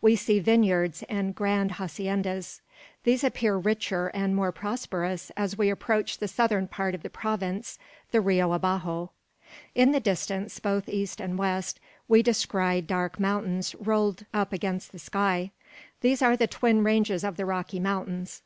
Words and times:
We 0.00 0.16
see 0.16 0.40
vineyards 0.40 1.04
and 1.10 1.34
grand 1.34 1.72
haciendas. 1.72 2.62
These 3.02 3.22
appear 3.22 3.58
richer 3.58 4.06
and 4.14 4.34
more 4.34 4.50
prosperous 4.50 5.30
as 5.36 5.58
we 5.58 5.68
approach 5.68 6.16
the 6.16 6.26
southern 6.26 6.68
part 6.68 6.94
of 6.94 7.02
the 7.02 7.10
province, 7.10 7.78
the 8.10 8.22
Rio 8.22 8.54
Abajo. 8.54 9.10
In 9.74 9.92
the 9.92 10.00
distance, 10.00 10.58
both 10.58 10.88
east 10.88 11.20
and 11.20 11.36
west, 11.36 11.80
we 12.08 12.22
descry 12.22 12.80
dark 12.80 13.20
mountains 13.20 13.74
rolled 13.74 14.24
up 14.32 14.54
against 14.54 14.90
the 14.90 14.98
sky. 14.98 15.50
These 16.00 16.22
are 16.22 16.34
the 16.34 16.46
twin 16.46 16.82
ranges 16.82 17.22
of 17.22 17.36
the 17.36 17.44
Rocky 17.44 17.78
Mountains. 17.78 18.40